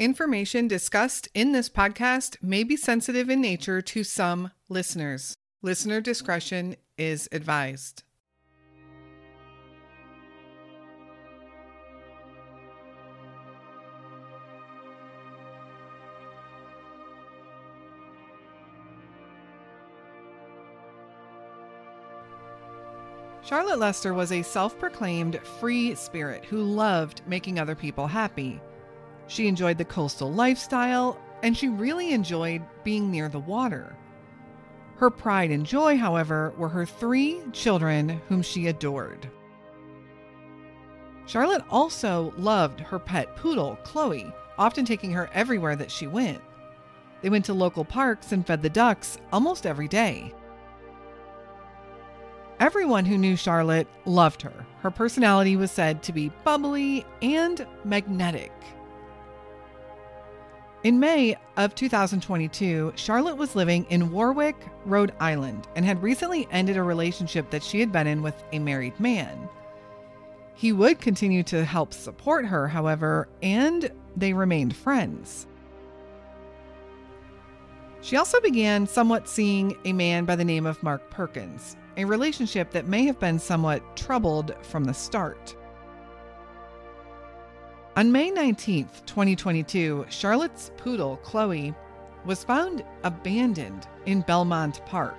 [0.00, 5.34] Information discussed in this podcast may be sensitive in nature to some listeners.
[5.60, 8.02] Listener discretion is advised.
[23.42, 28.62] Charlotte Lester was a self proclaimed free spirit who loved making other people happy.
[29.30, 33.94] She enjoyed the coastal lifestyle, and she really enjoyed being near the water.
[34.96, 39.30] Her pride and joy, however, were her three children whom she adored.
[41.26, 46.40] Charlotte also loved her pet poodle, Chloe, often taking her everywhere that she went.
[47.22, 50.34] They went to local parks and fed the ducks almost every day.
[52.58, 54.66] Everyone who knew Charlotte loved her.
[54.80, 58.50] Her personality was said to be bubbly and magnetic.
[60.82, 66.78] In May of 2022, Charlotte was living in Warwick, Rhode Island, and had recently ended
[66.78, 69.46] a relationship that she had been in with a married man.
[70.54, 75.46] He would continue to help support her, however, and they remained friends.
[78.00, 82.70] She also began somewhat seeing a man by the name of Mark Perkins, a relationship
[82.70, 85.54] that may have been somewhat troubled from the start.
[87.96, 91.74] On May 19th, 2022, Charlotte's poodle, Chloe,
[92.24, 95.18] was found abandoned in Belmont Park.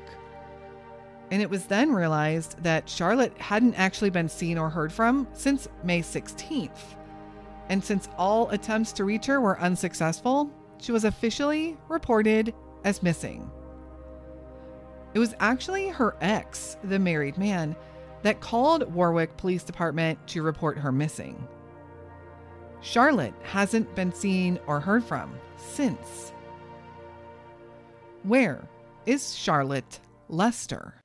[1.31, 5.67] And it was then realized that Charlotte hadn't actually been seen or heard from since
[5.83, 6.95] May 16th.
[7.67, 10.49] And since all attempts to reach her were unsuccessful,
[10.79, 12.53] she was officially reported
[12.85, 13.51] as missing.
[15.13, 17.75] It was actually her ex, the married man,
[18.21, 21.47] that called Warwick Police Department to report her missing.
[22.81, 26.33] Charlotte hasn't been seen or heard from since.
[28.23, 28.67] Where
[29.05, 29.99] is Charlotte
[30.29, 31.00] Lester?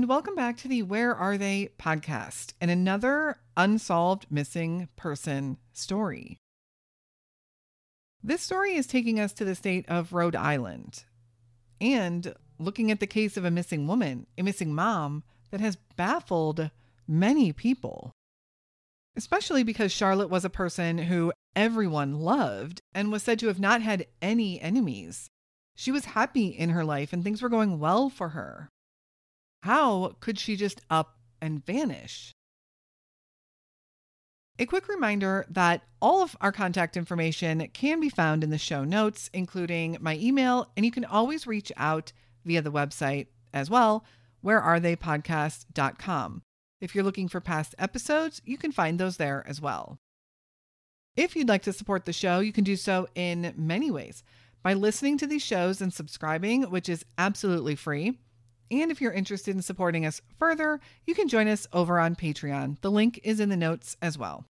[0.00, 6.38] And welcome back to the Where Are They podcast and another unsolved missing person story.
[8.24, 11.04] This story is taking us to the state of Rhode Island
[11.82, 16.70] and looking at the case of a missing woman, a missing mom that has baffled
[17.06, 18.12] many people.
[19.14, 23.82] Especially because Charlotte was a person who everyone loved and was said to have not
[23.82, 25.28] had any enemies.
[25.76, 28.70] She was happy in her life and things were going well for her.
[29.62, 32.32] How could she just up and vanish?
[34.58, 38.84] A quick reminder that all of our contact information can be found in the show
[38.84, 42.12] notes, including my email, and you can always reach out
[42.44, 44.04] via the website as well,
[44.44, 46.42] wherearetheypodcast.com.
[46.80, 49.98] If you're looking for past episodes, you can find those there as well.
[51.16, 54.22] If you'd like to support the show, you can do so in many ways
[54.62, 58.18] by listening to these shows and subscribing, which is absolutely free.
[58.70, 62.80] And if you're interested in supporting us further, you can join us over on Patreon.
[62.80, 64.44] The link is in the notes as well.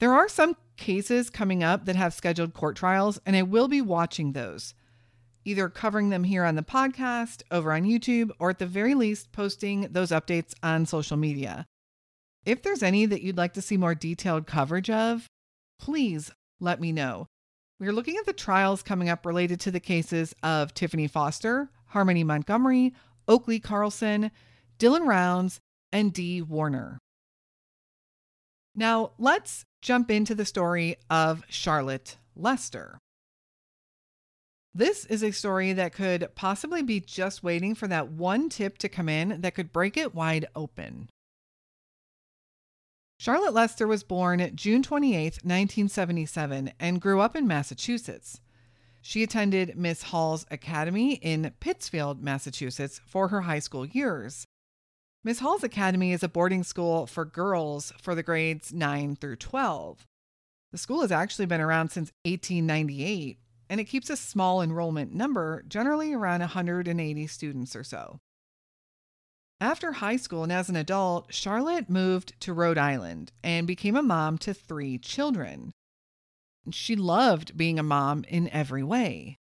[0.00, 3.80] There are some cases coming up that have scheduled court trials, and I will be
[3.80, 4.74] watching those,
[5.44, 9.32] either covering them here on the podcast, over on YouTube, or at the very least,
[9.32, 11.66] posting those updates on social media.
[12.44, 15.26] If there's any that you'd like to see more detailed coverage of,
[15.80, 16.30] please
[16.60, 17.26] let me know.
[17.80, 22.24] We're looking at the trials coming up related to the cases of Tiffany Foster, Harmony
[22.24, 22.94] Montgomery,
[23.26, 24.30] Oakley Carlson,
[24.78, 25.60] Dylan Rounds,
[25.92, 26.98] and Dee Warner.
[28.74, 32.98] Now, let's jump into the story of Charlotte Lester.
[34.74, 38.88] This is a story that could possibly be just waiting for that one tip to
[38.88, 41.08] come in that could break it wide open.
[43.18, 48.40] Charlotte Lester was born June 28, 1977, and grew up in Massachusetts.
[49.08, 54.44] She attended Miss Hall's Academy in Pittsfield, Massachusetts for her high school years.
[55.24, 60.06] Miss Hall's Academy is a boarding school for girls for the grades 9 through 12.
[60.72, 63.38] The school has actually been around since 1898,
[63.70, 68.20] and it keeps a small enrollment number, generally around 180 students or so.
[69.58, 74.02] After high school and as an adult, Charlotte moved to Rhode Island and became a
[74.02, 75.72] mom to three children.
[76.70, 79.38] She loved being a mom in every way.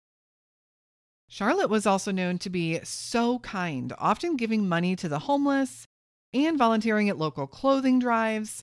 [1.29, 5.87] Charlotte was also known to be so kind, often giving money to the homeless
[6.35, 8.63] and volunteering at local clothing drives.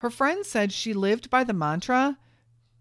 [0.00, 2.18] Her friends said she lived by the mantra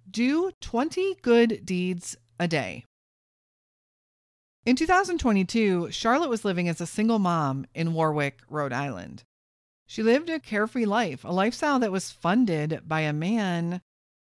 [0.10, 2.86] do 20 good deeds a day.
[4.66, 9.24] In 2022, Charlotte was living as a single mom in Warwick, Rhode Island.
[9.86, 13.82] She lived a carefree life, a lifestyle that was funded by a man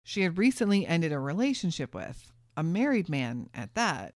[0.07, 4.13] she had recently ended a relationship with, a married man at that.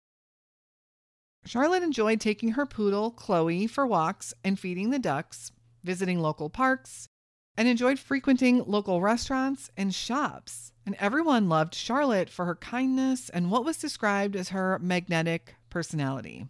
[1.44, 5.52] Charlotte enjoyed taking her poodle, Chloe, for walks and feeding the ducks,
[5.84, 7.10] visiting local parks,
[7.58, 10.72] and enjoyed frequenting local restaurants and shops.
[10.86, 16.48] And everyone loved Charlotte for her kindness and what was described as her magnetic personality.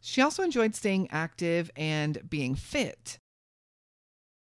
[0.00, 3.18] She also enjoyed staying active and being fit.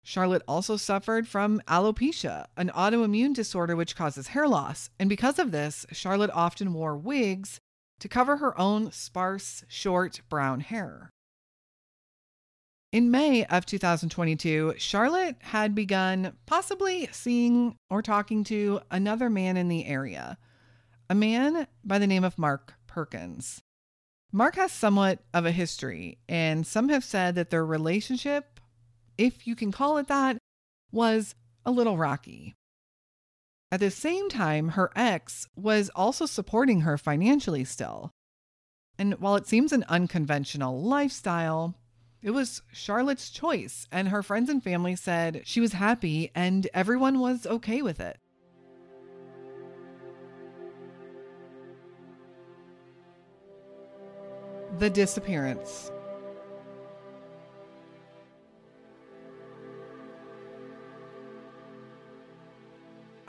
[0.08, 5.52] Charlotte also suffered from alopecia, an autoimmune disorder which causes hair loss, and because of
[5.52, 7.60] this, Charlotte often wore wigs
[8.00, 11.10] to cover her own sparse, short brown hair.
[12.94, 19.68] In May of 2022, Charlotte had begun possibly seeing or talking to another man in
[19.68, 20.38] the area,
[21.10, 23.62] a man by the name of Mark Perkins.
[24.32, 28.57] Mark has somewhat of a history, and some have said that their relationship,
[29.18, 30.38] if you can call it that,
[30.92, 31.36] was
[31.66, 32.56] a little rocky.
[33.72, 38.12] At the same time, her ex was also supporting her financially still.
[38.98, 41.76] And while it seems an unconventional lifestyle,
[42.22, 47.20] it was Charlotte's choice, and her friends and family said she was happy and everyone
[47.20, 48.18] was okay with it.
[54.80, 55.92] The disappearance.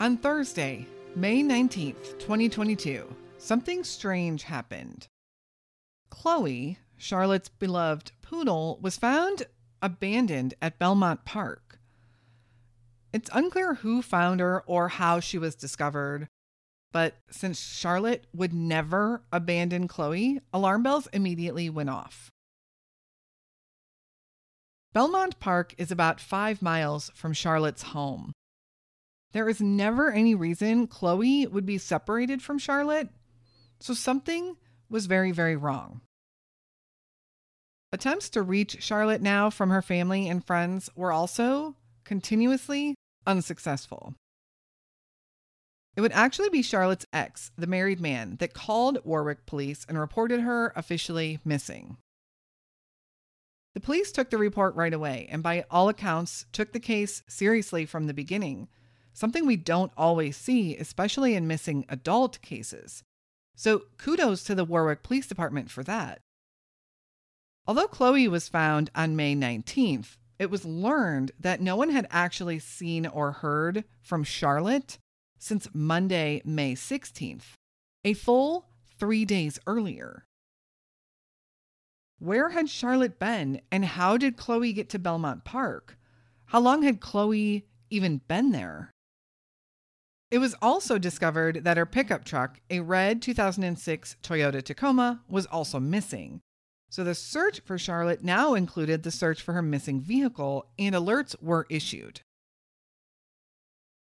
[0.01, 0.87] On Thursday,
[1.17, 5.09] May 19th, 2022, something strange happened.
[6.09, 9.47] Chloe, Charlotte's beloved poodle, was found
[9.83, 11.81] abandoned at Belmont Park.
[13.13, 16.29] It's unclear who found her or how she was discovered,
[16.93, 22.31] but since Charlotte would never abandon Chloe, alarm bells immediately went off.
[24.93, 28.33] Belmont Park is about five miles from Charlotte's home.
[29.33, 33.09] There is never any reason Chloe would be separated from Charlotte,
[33.79, 34.57] so something
[34.89, 36.01] was very, very wrong.
[37.93, 42.95] Attempts to reach Charlotte now from her family and friends were also continuously
[43.27, 44.15] unsuccessful.
[45.97, 50.41] It would actually be Charlotte's ex, the married man, that called Warwick police and reported
[50.41, 51.97] her officially missing.
[53.75, 57.85] The police took the report right away and, by all accounts, took the case seriously
[57.85, 58.69] from the beginning,
[59.19, 63.03] something we don't always see, especially in missing adult cases.
[63.57, 66.21] So, kudos to the Warwick Police Department for that.
[67.67, 72.61] Although Chloe was found on May 19th, it was learned that no one had actually
[72.61, 74.99] seen or heard from Charlotte
[75.39, 77.55] since Monday, May 16th,
[78.05, 80.25] a full three days earlier.
[82.21, 85.99] Where had Charlotte been, and how did Chloe get to Belmont Park?
[86.47, 88.93] How long had Chloe even been there?
[90.31, 95.81] It was also discovered that her pickup truck, a red 2006 Toyota Tacoma, was also
[95.81, 96.41] missing.
[96.91, 101.35] So the search for Charlotte now included the search for her missing vehicle, and alerts
[101.41, 102.21] were issued.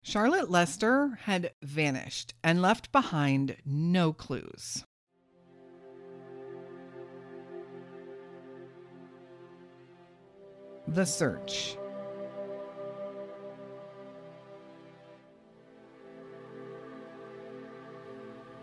[0.03, 4.85] Charlotte Lester had vanished and left behind no clues.
[10.89, 11.77] The search.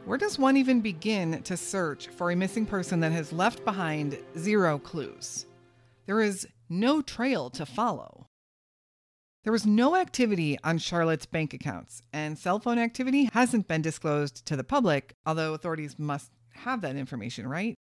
[0.09, 4.17] Where does one even begin to search for a missing person that has left behind
[4.35, 5.45] zero clues?
[6.07, 8.25] There is no trail to follow.
[9.43, 14.47] There was no activity on Charlotte's bank accounts, and cell phone activity hasn't been disclosed
[14.47, 17.75] to the public, although authorities must have that information, right?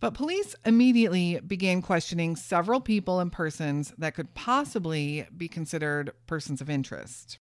[0.00, 6.60] But police immediately began questioning several people and persons that could possibly be considered persons
[6.60, 7.38] of interest.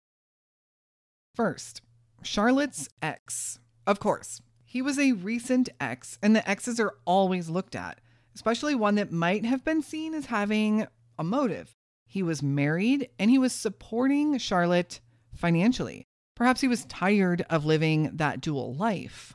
[1.36, 1.82] First,
[2.22, 3.60] Charlotte's ex.
[3.88, 8.02] Of course, he was a recent ex, and the exes are always looked at,
[8.36, 10.86] especially one that might have been seen as having
[11.18, 11.74] a motive.
[12.06, 15.00] He was married and he was supporting Charlotte
[15.34, 16.06] financially.
[16.36, 19.34] Perhaps he was tired of living that dual life.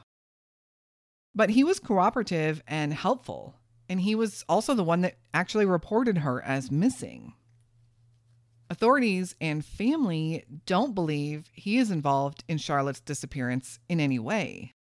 [1.34, 3.54] But he was cooperative and helpful,
[3.88, 7.32] and he was also the one that actually reported her as missing.
[8.72, 14.72] Authorities and family don't believe he is involved in Charlotte's disappearance in any way.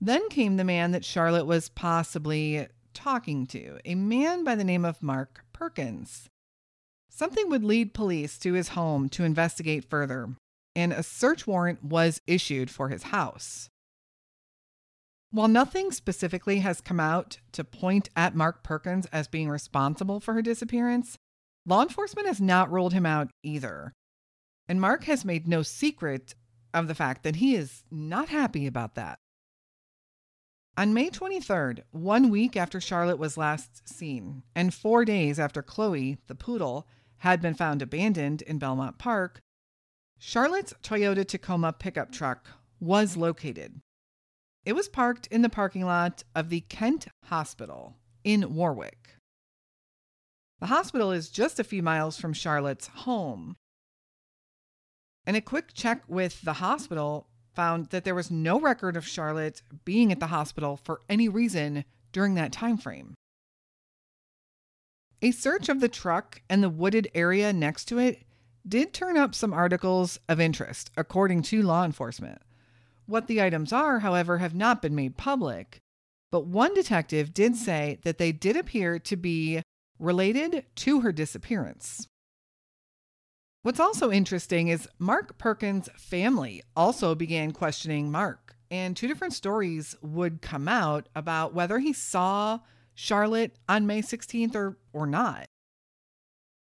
[0.00, 4.84] Then came the man that Charlotte was possibly talking to, a man by the name
[4.84, 6.28] of Mark Perkins.
[7.10, 10.28] Something would lead police to his home to investigate further,
[10.76, 13.68] and a search warrant was issued for his house.
[15.36, 20.32] While nothing specifically has come out to point at Mark Perkins as being responsible for
[20.32, 21.18] her disappearance,
[21.66, 23.92] law enforcement has not ruled him out either.
[24.66, 26.34] And Mark has made no secret
[26.72, 29.18] of the fact that he is not happy about that.
[30.74, 36.16] On May 23rd, one week after Charlotte was last seen, and four days after Chloe,
[36.28, 36.86] the poodle,
[37.18, 39.42] had been found abandoned in Belmont Park,
[40.18, 42.48] Charlotte's Toyota Tacoma pickup truck
[42.80, 43.82] was located.
[44.66, 47.94] It was parked in the parking lot of the Kent Hospital
[48.24, 49.14] in Warwick.
[50.58, 53.54] The hospital is just a few miles from Charlotte's home.
[55.24, 59.62] And a quick check with the hospital found that there was no record of Charlotte
[59.84, 63.14] being at the hospital for any reason during that time frame.
[65.22, 68.24] A search of the truck and the wooded area next to it
[68.66, 72.42] did turn up some articles of interest, according to law enforcement.
[73.06, 75.80] What the items are, however, have not been made public,
[76.32, 77.56] but one detective did mm.
[77.56, 79.62] say that they did appear to be
[79.98, 82.08] related to her disappearance.
[83.62, 89.96] What's also interesting is Mark Perkins' family also began questioning Mark, and two different stories
[90.02, 92.60] would come out about whether he saw
[92.94, 95.46] Charlotte on May 16th or, or not.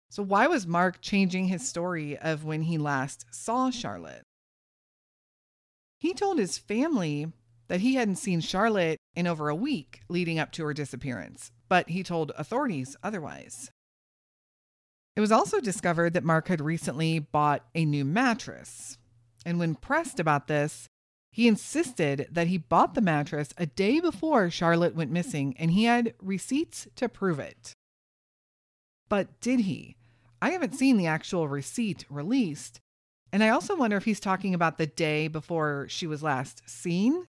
[0.09, 4.23] So, why was Mark changing his story of when he last saw Charlotte?
[5.99, 7.31] He told his family
[7.67, 11.89] that he hadn't seen Charlotte in over a week leading up to her disappearance, but
[11.89, 13.69] he told authorities otherwise.
[15.15, 18.97] It was also discovered that Mark had recently bought a new mattress.
[19.45, 20.87] And when pressed about this,
[21.31, 25.83] he insisted that he bought the mattress a day before Charlotte went missing and he
[25.83, 27.73] had receipts to prove it.
[29.09, 29.95] But did he?
[30.41, 32.79] I haven't seen the actual receipt released.
[33.31, 37.27] And I also wonder if he's talking about the day before she was last seen,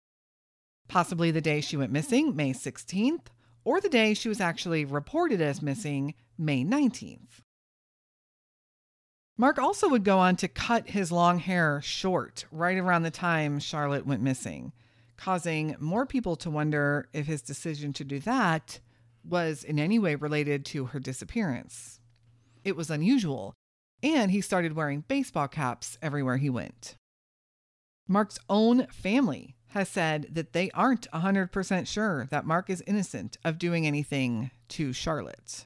[0.88, 3.28] possibly the day she went missing, May 16th,
[3.64, 7.42] or the day she was actually reported as missing, May 19th.
[9.40, 13.60] Mark also would go on to cut his long hair short right around the time
[13.60, 14.74] Charlotte went missing,
[15.16, 18.80] causing more people to wonder if his decision to do that
[19.24, 22.00] was in any way related to her disappearance.
[22.64, 23.54] It was unusual,
[24.02, 26.96] and he started wearing baseball caps everywhere he went.
[28.08, 33.60] Mark's own family has said that they aren't 100% sure that Mark is innocent of
[33.60, 35.66] doing anything to Charlotte.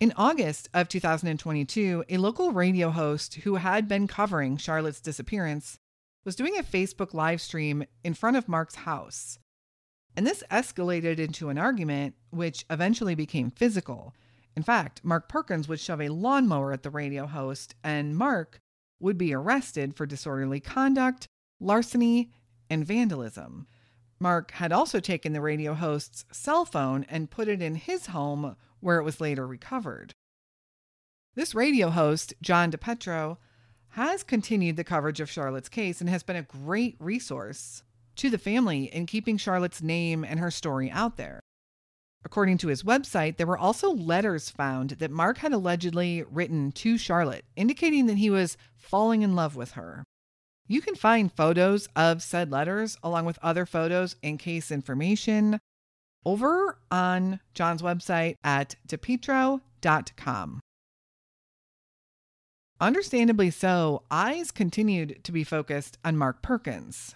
[0.00, 5.78] In August of 2022, a local radio host who had been covering Charlotte's disappearance
[6.24, 9.38] was doing a Facebook live stream in front of Mark's house.
[10.16, 14.12] And this escalated into an argument, which eventually became physical.
[14.56, 18.60] In fact, Mark Perkins would shove a lawnmower at the radio host, and Mark
[19.00, 21.26] would be arrested for disorderly conduct,
[21.58, 22.30] larceny,
[22.68, 23.66] and vandalism.
[24.20, 28.56] Mark had also taken the radio host's cell phone and put it in his home
[28.80, 30.12] where it was later recovered.
[31.34, 33.38] This radio host, John DePetro,
[33.90, 37.82] has continued the coverage of Charlotte's case and has been a great resource
[38.16, 41.41] to the family in keeping Charlotte's name and her story out there.
[42.24, 46.96] According to his website, there were also letters found that Mark had allegedly written to
[46.96, 50.04] Charlotte, indicating that he was falling in love with her.
[50.68, 55.58] You can find photos of said letters along with other photos and case information
[56.24, 60.60] over on John's website at depetro.com.
[62.80, 67.14] Understandably so, eyes continued to be focused on Mark Perkins.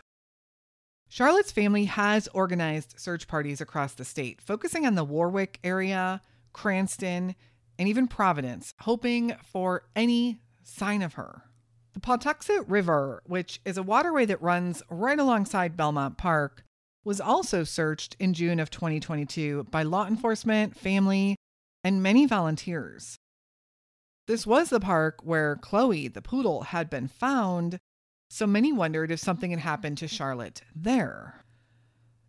[1.08, 6.20] Charlotte's family has organized search parties across the state, focusing on the Warwick area,
[6.52, 7.34] Cranston,
[7.78, 11.42] and even Providence, hoping for any sign of her.
[11.94, 16.64] The Pawtuxet River, which is a waterway that runs right alongside Belmont Park,
[17.04, 21.36] was also searched in June of 2022 by law enforcement, family,
[21.84, 23.16] and many volunteers.
[24.26, 27.78] This was the park where Chloe, the poodle, had been found,
[28.28, 31.42] so many wondered if something had happened to Charlotte there.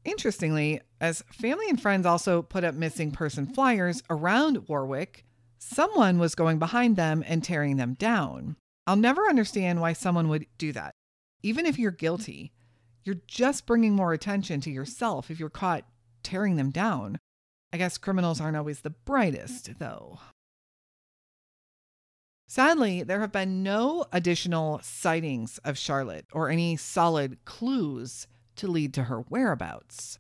[0.06, 5.26] Interestingly, as family and friends also put up missing person flyers around Warwick,
[5.60, 8.56] someone was going behind them and tearing them down.
[8.86, 10.94] I'll never understand why someone would do that.
[11.44, 12.54] Even if you're guilty,
[13.04, 15.86] you're just bringing more attention to yourself if you're caught
[16.24, 17.18] tearing them down.
[17.74, 20.20] I guess criminals aren't always the brightest, though.
[22.50, 28.26] Sadly, there have been no additional sightings of Charlotte or any solid clues
[28.56, 30.18] to lead to her whereabouts.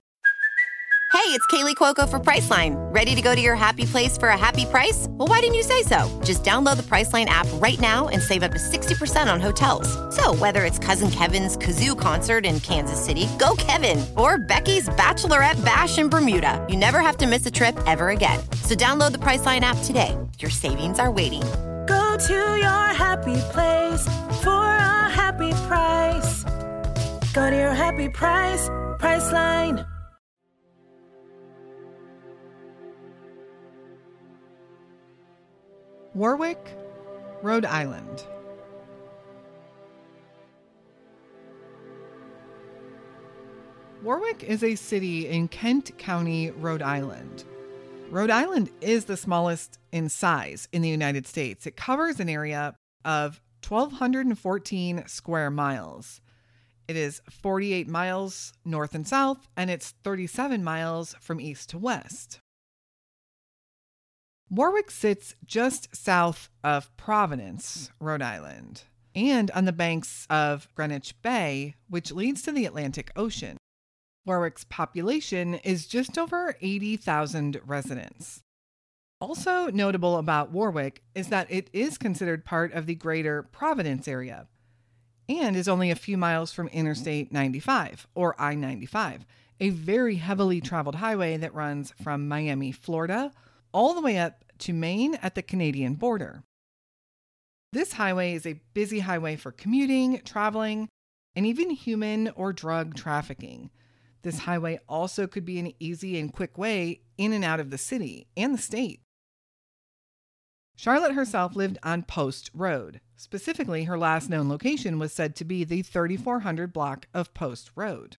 [1.13, 2.75] Hey, it's Kaley Cuoco for Priceline.
[2.93, 5.07] Ready to go to your happy place for a happy price?
[5.09, 6.21] Well, why didn't you say so?
[6.23, 9.87] Just download the Priceline app right now and save up to 60% on hotels.
[10.15, 15.63] So, whether it's Cousin Kevin's Kazoo concert in Kansas City, go Kevin, or Becky's Bachelorette
[15.63, 18.39] Bash in Bermuda, you never have to miss a trip ever again.
[18.63, 20.15] So, download the Priceline app today.
[20.39, 21.43] Your savings are waiting.
[22.25, 24.03] To your happy place
[24.41, 26.43] for a happy price.
[27.31, 29.85] Go to your happy price, Priceline.
[36.15, 36.75] Warwick,
[37.43, 38.25] Rhode Island.
[44.01, 47.43] Warwick is a city in Kent County, Rhode Island.
[48.09, 51.67] Rhode Island is the smallest in size in the United States.
[51.67, 52.73] It covers an area
[53.03, 56.21] of 1,214 square miles.
[56.87, 62.39] It is 48 miles north and south, and it's 37 miles from east to west.
[64.49, 68.83] Warwick sits just south of Providence, Rhode Island,
[69.15, 73.57] and on the banks of Greenwich Bay, which leads to the Atlantic Ocean.
[74.27, 78.43] Warwick's population is just over 80,000 residents.
[79.19, 84.47] Also notable about Warwick is that it is considered part of the greater Providence area
[85.27, 89.25] and is only a few miles from Interstate 95 or I 95,
[89.59, 93.31] a very heavily traveled highway that runs from Miami, Florida,
[93.73, 96.43] all the way up to Maine at the Canadian border.
[97.73, 100.89] This highway is a busy highway for commuting, traveling,
[101.35, 103.69] and even human or drug trafficking.
[104.23, 107.77] This highway also could be an easy and quick way in and out of the
[107.77, 109.01] city and the state.
[110.75, 113.01] Charlotte herself lived on Post Road.
[113.15, 118.17] Specifically, her last known location was said to be the 3400 block of Post Road.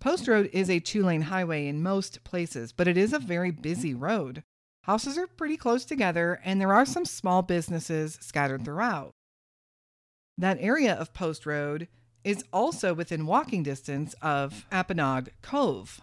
[0.00, 3.50] Post Road is a two lane highway in most places, but it is a very
[3.50, 4.42] busy road.
[4.84, 9.14] Houses are pretty close together, and there are some small businesses scattered throughout.
[10.38, 11.86] That area of Post Road
[12.24, 16.00] is also within walking distance of Apponaug Cove.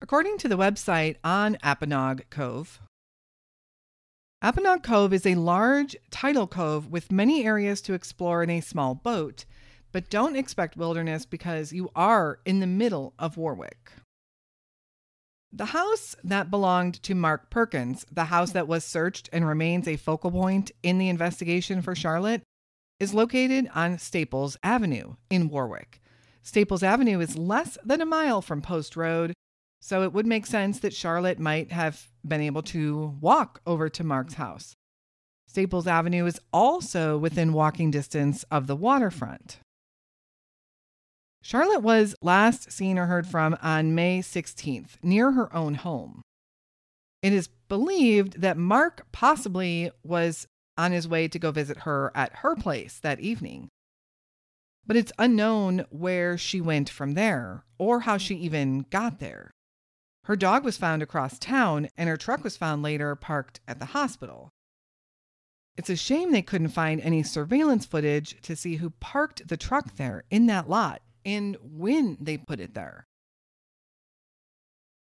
[0.00, 2.80] According to the website on Apponaug Cove,
[4.44, 8.94] Apponaug Cove is a large tidal cove with many areas to explore in a small
[8.94, 9.44] boat,
[9.92, 13.92] but don't expect wilderness because you are in the middle of Warwick.
[15.50, 19.96] The house that belonged to Mark Perkins, the house that was searched and remains a
[19.96, 22.42] focal point in the investigation for Charlotte,
[22.98, 26.00] is located on Staples Avenue in Warwick.
[26.42, 29.34] Staples Avenue is less than a mile from Post Road,
[29.80, 34.04] so it would make sense that Charlotte might have been able to walk over to
[34.04, 34.74] Mark's house.
[35.46, 39.58] Staples Avenue is also within walking distance of the waterfront.
[41.42, 46.22] Charlotte was last seen or heard from on May 16th near her own home.
[47.22, 52.36] It is believed that Mark possibly was on his way to go visit her at
[52.36, 53.68] her place that evening.
[54.86, 58.44] But it's unknown where she went from there or how she mm-hmm.
[58.44, 59.50] even got there.
[60.24, 63.86] Her dog was found across town, and her truck was found later parked at the
[63.86, 64.50] hospital.
[65.76, 69.96] It's a shame they couldn't find any surveillance footage to see who parked the truck
[69.96, 73.06] there in that lot and when they put it there.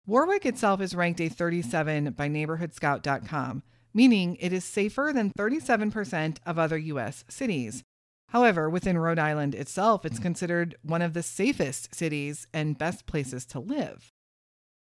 [0.07, 3.63] Warwick itself is ranked a 37 by neighborhoodscout.com,
[3.97, 7.83] meaning it is safer than 37% of other US cities.
[8.29, 13.47] However, within Rhode Island itself, it's considered one of the safest cities and best places
[13.47, 14.13] to live.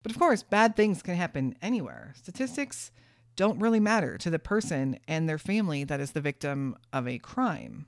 [0.01, 2.13] But of course, bad things can happen anywhere.
[2.17, 2.91] Statistics
[3.35, 7.19] don't really matter to the person and their family that is the victim of a
[7.19, 7.85] crime.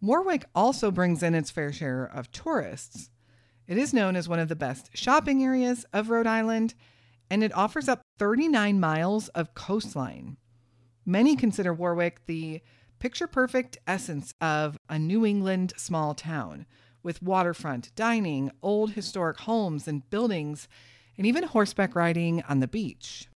[0.00, 3.10] Warwick also brings in its fair share of tourists.
[3.66, 6.74] It is known as one of the best shopping areas of Rhode Island
[7.30, 10.36] and it offers up 39 miles of coastline.
[11.04, 12.60] Many consider Warwick the
[12.98, 16.66] picture perfect essence of a New England small town,
[17.02, 20.66] with waterfront dining, old historic homes and buildings,
[21.16, 23.28] and even horseback riding on the beach.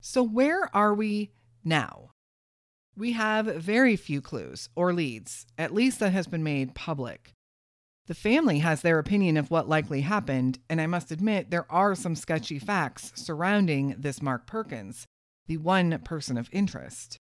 [0.00, 1.32] So, where are we
[1.64, 2.10] now?
[2.96, 7.34] We have very few clues or leads, at least that has been made public.
[8.10, 11.94] The family has their opinion of what likely happened, and I must admit there are
[11.94, 15.06] some sketchy facts surrounding this Mark Perkins,
[15.46, 17.18] the one person of interest.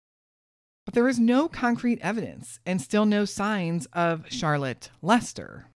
[0.84, 5.70] But there is no concrete evidence and still no signs of Charlotte Lester.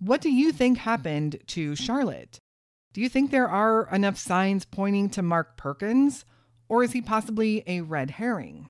[0.00, 2.40] What do you think happened to Charlotte?
[2.92, 6.24] Do you think there are enough signs pointing to Mark Perkins,
[6.68, 8.66] or is he possibly a red herring?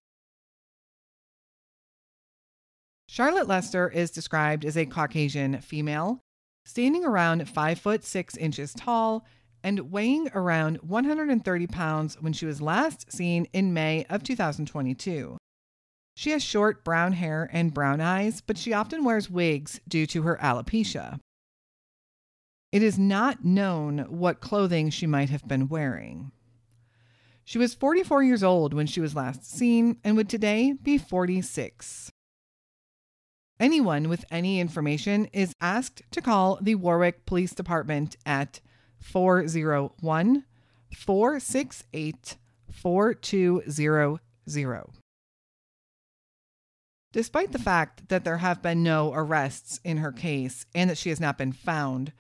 [3.09, 6.21] Charlotte Lester is described as a Caucasian female,
[6.65, 9.25] standing around 5 foot 6 inches tall
[9.63, 15.39] and weighing around 130 pounds when she was last seen in May of 2022.
[16.17, 20.23] She has short brown hair and brown eyes, but she often wears wigs due to
[20.23, 21.19] her alopecia.
[22.73, 26.33] It is not known what clothing she might have been wearing.
[27.45, 32.11] She was 44 years old when she was last seen and would today be 46.
[33.59, 38.61] Anyone with any information is asked to call the Warwick Police Department at
[39.01, 40.45] 401
[40.95, 42.37] 468
[42.71, 44.85] 4200.
[47.13, 51.09] Despite the fact that there have been no arrests in her case and that she
[51.09, 52.13] has not been found,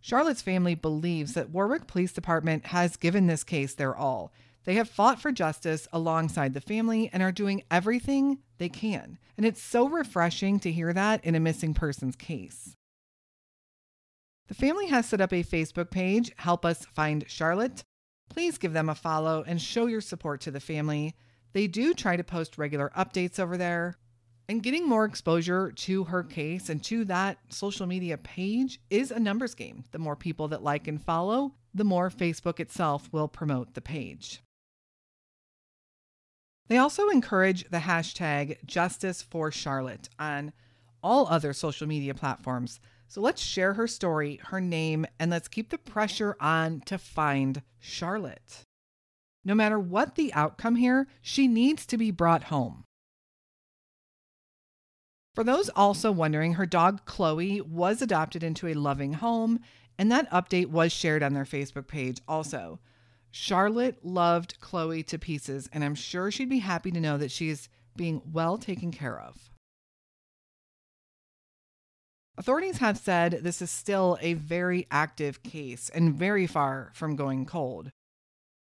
[0.00, 4.32] Charlotte's family believes that Warwick Police Department has given this case their all.
[4.64, 9.18] They have fought for justice alongside the family and are doing everything they can.
[9.36, 12.76] And it's so refreshing to hear that in a missing persons case.
[14.48, 17.84] The family has set up a Facebook page, Help Us Find Charlotte.
[18.28, 21.14] Please give them a follow and show your support to the family.
[21.52, 23.96] They do try to post regular updates over there.
[24.48, 29.18] And getting more exposure to her case and to that social media page is a
[29.18, 29.84] numbers game.
[29.92, 34.42] The more people that like and follow, the more Facebook itself will promote the page.
[36.72, 40.54] They also encourage the hashtag Justice for Charlotte on
[41.02, 42.80] all other social media platforms.
[43.08, 47.60] So let's share her story, her name, and let's keep the pressure on to find
[47.78, 48.62] Charlotte.
[49.44, 52.84] No matter what the outcome here, she needs to be brought home.
[55.34, 59.60] For those also wondering, her dog Chloe was adopted into a loving home,
[59.98, 62.80] and that update was shared on their Facebook page also.
[63.32, 67.48] Charlotte loved Chloe to pieces, and I'm sure she'd be happy to know that she
[67.48, 69.50] is being well taken care of.
[72.36, 77.44] Authorities have said this is still a very active case and very far from going
[77.46, 77.90] cold.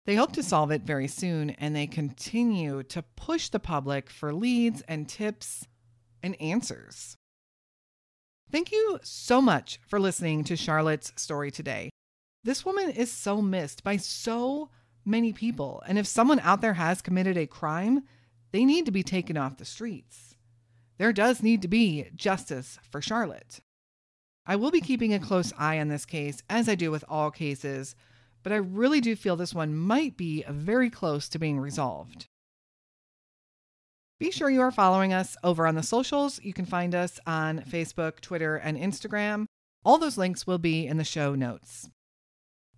[0.04, 4.32] They hope to solve it very soon, and they continue to push the public for
[4.32, 5.66] leads and tips
[6.22, 7.16] and answers.
[8.50, 11.90] Thank you so much for listening to Charlotte's story today.
[12.44, 14.70] This woman is so missed by so
[15.04, 18.02] many people, and if someone out there has committed a crime,
[18.50, 20.36] they need to be taken off the streets.
[20.98, 23.60] There does need to be justice for Charlotte.
[24.44, 27.30] I will be keeping a close eye on this case, as I do with all
[27.30, 27.94] cases,
[28.42, 32.26] but I really do feel this one might be very close to being resolved.
[34.18, 36.40] Be sure you are following us over on the socials.
[36.42, 39.46] You can find us on Facebook, Twitter, and Instagram.
[39.84, 41.88] All those links will be in the show notes.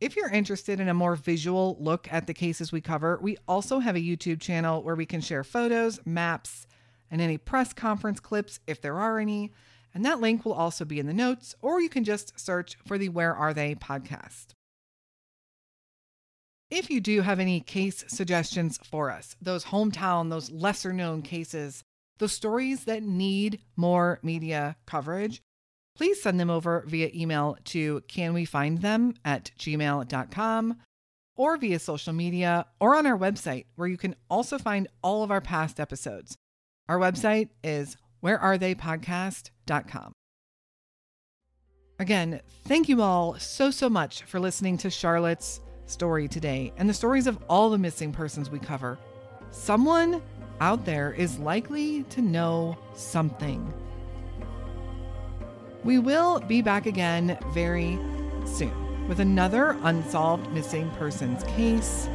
[0.05, 3.79] If you're interested in a more visual look at the cases we cover, we also
[3.79, 6.67] have a YouTube channel where we can share photos, maps,
[7.11, 9.51] and any press conference clips if there are any.
[9.95, 12.99] And that link will also be in the notes, or you can just search for
[12.99, 14.49] the Where Are They podcast.
[16.71, 21.83] If you do have any case suggestions for us, those hometown, those lesser known cases,
[22.19, 25.41] those stories that need more media coverage,
[25.97, 30.77] please send them over via email to canwefindthem at gmail.com
[31.37, 35.31] or via social media or on our website where you can also find all of
[35.31, 36.37] our past episodes.
[36.89, 40.13] Our website is wherearetheypodcast.com.
[42.01, 46.95] Again, thank you all so, so much for listening to Charlotte's story today and the
[46.95, 48.99] stories of all the missing persons we cover.
[49.51, 50.21] Someone
[50.61, 53.73] out there is likely to know something.
[55.85, 57.99] We will be back again very
[58.47, 62.09] soon with another unsolved missing persons case.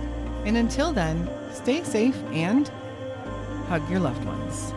[0.43, 2.67] And until then, stay safe and
[3.67, 4.73] hug your loved ones.